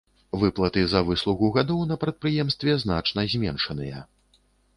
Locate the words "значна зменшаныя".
2.85-3.97